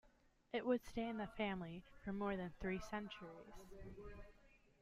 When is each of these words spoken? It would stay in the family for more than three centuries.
It 0.51 0.65
would 0.65 0.83
stay 0.83 1.07
in 1.07 1.19
the 1.19 1.27
family 1.27 1.83
for 2.03 2.11
more 2.11 2.35
than 2.35 2.55
three 2.59 2.79
centuries. 2.79 3.53